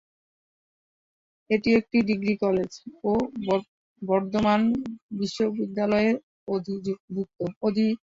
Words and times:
এটি 1.49 1.69
একটি 1.79 1.97
degree 2.09 2.33
college 2.43 2.71
ও 3.03 3.11
বর্ধমান 4.01 4.61
বিশ্ববিদ্যালয়ের 5.19 6.15
অধিভুক্ত। 6.47 7.39